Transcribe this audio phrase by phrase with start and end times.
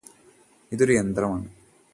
[0.71, 1.47] ഇതൊരു യന്ത്രമാണ്